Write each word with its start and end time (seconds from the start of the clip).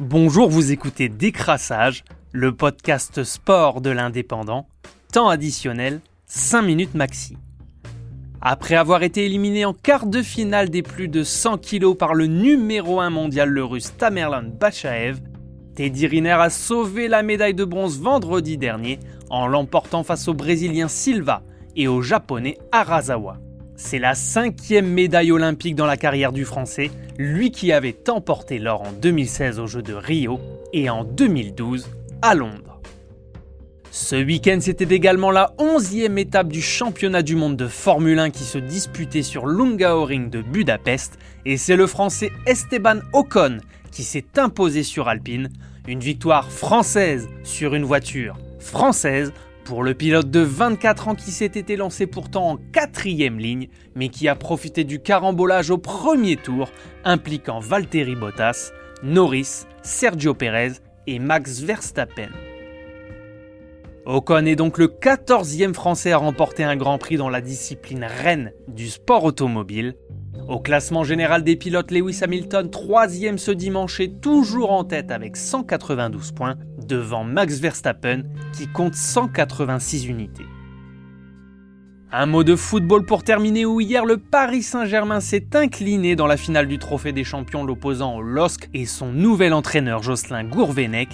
Bonjour, 0.00 0.48
vous 0.48 0.72
écoutez 0.72 1.10
Décrassage, 1.10 2.04
le 2.32 2.56
podcast 2.56 3.22
sport 3.22 3.82
de 3.82 3.90
l'indépendant, 3.90 4.66
temps 5.12 5.28
additionnel, 5.28 6.00
5 6.24 6.62
minutes 6.62 6.94
maxi. 6.94 7.36
Après 8.40 8.76
avoir 8.76 9.02
été 9.02 9.26
éliminé 9.26 9.66
en 9.66 9.74
quart 9.74 10.06
de 10.06 10.22
finale 10.22 10.70
des 10.70 10.80
plus 10.80 11.08
de 11.08 11.22
100 11.22 11.58
kilos 11.58 11.98
par 11.98 12.14
le 12.14 12.28
numéro 12.28 12.98
1 12.98 13.10
mondial 13.10 13.50
le 13.50 13.62
russe 13.62 13.94
Tamerlan 13.98 14.44
Bachaev, 14.44 15.20
Teddy 15.74 16.06
Riner 16.06 16.30
a 16.30 16.48
sauvé 16.48 17.06
la 17.06 17.22
médaille 17.22 17.52
de 17.52 17.66
bronze 17.66 18.00
vendredi 18.00 18.56
dernier 18.56 19.00
en 19.28 19.48
l'emportant 19.48 20.02
face 20.02 20.28
au 20.28 20.32
Brésilien 20.32 20.88
Silva 20.88 21.42
et 21.76 21.88
au 21.88 22.00
Japonais 22.00 22.56
Arazawa. 22.72 23.36
C'est 23.82 23.98
la 23.98 24.14
cinquième 24.14 24.86
médaille 24.86 25.32
olympique 25.32 25.74
dans 25.74 25.86
la 25.86 25.96
carrière 25.96 26.32
du 26.32 26.44
Français, 26.44 26.90
lui 27.18 27.50
qui 27.50 27.72
avait 27.72 28.08
emporté 28.08 28.58
l'or 28.58 28.82
en 28.82 28.92
2016 28.92 29.58
aux 29.58 29.66
Jeux 29.66 29.82
de 29.82 29.94
Rio 29.94 30.38
et 30.72 30.90
en 30.90 31.02
2012 31.02 31.88
à 32.22 32.34
Londres. 32.36 32.80
Ce 33.90 34.14
week-end, 34.14 34.58
c'était 34.60 34.94
également 34.94 35.32
la 35.32 35.54
onzième 35.58 36.18
étape 36.18 36.48
du 36.48 36.62
championnat 36.62 37.22
du 37.22 37.34
monde 37.34 37.56
de 37.56 37.66
Formule 37.66 38.18
1 38.18 38.30
qui 38.30 38.44
se 38.44 38.58
disputait 38.58 39.22
sur 39.22 39.46
Ring 39.46 40.30
de 40.30 40.42
Budapest, 40.42 41.18
et 41.44 41.56
c'est 41.56 41.74
le 41.74 41.88
Français 41.88 42.30
Esteban 42.46 43.00
Ocon 43.12 43.58
qui 43.90 44.04
s'est 44.04 44.26
imposé 44.36 44.84
sur 44.84 45.08
Alpine, 45.08 45.48
une 45.88 46.00
victoire 46.00 46.48
française 46.52 47.28
sur 47.42 47.74
une 47.74 47.84
voiture 47.84 48.36
française 48.60 49.32
pour 49.64 49.82
le 49.82 49.94
pilote 49.94 50.30
de 50.30 50.40
24 50.40 51.08
ans 51.08 51.14
qui 51.14 51.30
s'était 51.30 51.76
lancé 51.76 52.06
pourtant 52.06 52.50
en 52.50 52.56
quatrième 52.56 53.38
ligne, 53.38 53.68
mais 53.94 54.08
qui 54.08 54.28
a 54.28 54.34
profité 54.34 54.84
du 54.84 55.00
carambolage 55.00 55.70
au 55.70 55.78
premier 55.78 56.36
tour, 56.36 56.70
impliquant 57.04 57.60
Valtteri 57.60 58.16
Bottas, 58.16 58.72
Norris, 59.02 59.64
Sergio 59.82 60.34
Perez 60.34 60.72
et 61.06 61.18
Max 61.18 61.60
Verstappen. 61.60 62.30
Ocon 64.06 64.46
est 64.46 64.56
donc 64.56 64.78
le 64.78 64.88
14e 64.88 65.74
Français 65.74 66.12
à 66.12 66.18
remporter 66.18 66.64
un 66.64 66.76
Grand 66.76 66.98
Prix 66.98 67.16
dans 67.16 67.28
la 67.28 67.40
discipline 67.40 68.04
reine 68.04 68.52
du 68.66 68.88
sport 68.88 69.24
automobile. 69.24 69.94
Au 70.50 70.58
classement 70.58 71.04
général 71.04 71.44
des 71.44 71.54
pilotes, 71.54 71.92
Lewis 71.92 72.18
Hamilton, 72.22 72.70
troisième 72.70 73.38
ce 73.38 73.52
dimanche, 73.52 74.02
toujours 74.20 74.72
en 74.72 74.82
tête 74.82 75.12
avec 75.12 75.36
192 75.36 76.32
points, 76.32 76.56
devant 76.88 77.22
Max 77.22 77.60
Verstappen 77.60 78.24
qui 78.52 78.66
compte 78.66 78.96
186 78.96 80.08
unités. 80.08 80.46
Un 82.10 82.26
mot 82.26 82.42
de 82.42 82.56
football 82.56 83.06
pour 83.06 83.22
terminer 83.22 83.64
où 83.64 83.80
hier 83.80 84.04
le 84.04 84.16
Paris 84.16 84.64
Saint-Germain 84.64 85.20
s'est 85.20 85.46
incliné 85.54 86.16
dans 86.16 86.26
la 86.26 86.36
finale 86.36 86.66
du 86.66 86.78
Trophée 86.78 87.12
des 87.12 87.22
Champions 87.22 87.62
l'opposant 87.62 88.16
au 88.16 88.20
LOSC 88.20 88.68
et 88.74 88.86
son 88.86 89.12
nouvel 89.12 89.52
entraîneur 89.52 90.02
Jocelyn 90.02 90.42
Gourvenec. 90.42 91.10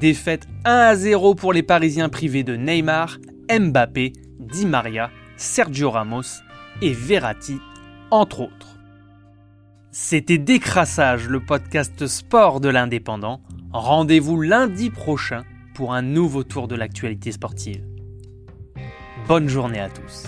Défaite 0.00 0.48
1 0.64 0.72
à 0.72 0.96
0 0.96 1.36
pour 1.36 1.52
les 1.52 1.62
Parisiens 1.62 2.08
privés 2.08 2.42
de 2.42 2.56
Neymar, 2.56 3.18
Mbappé, 3.56 4.14
Di 4.40 4.66
Maria, 4.66 5.10
Sergio 5.36 5.92
Ramos 5.92 6.42
et 6.82 6.92
Verratti, 6.92 7.60
entre 8.10 8.40
autres. 8.40 8.79
C'était 9.92 10.38
Décrassage, 10.38 11.28
le 11.28 11.40
podcast 11.40 12.06
sport 12.06 12.60
de 12.60 12.68
l'indépendant. 12.68 13.40
Rendez-vous 13.72 14.40
lundi 14.40 14.88
prochain 14.88 15.42
pour 15.74 15.94
un 15.94 16.02
nouveau 16.02 16.44
tour 16.44 16.68
de 16.68 16.76
l'actualité 16.76 17.32
sportive. 17.32 17.84
Bonne 19.26 19.48
journée 19.48 19.80
à 19.80 19.88
tous. 19.88 20.26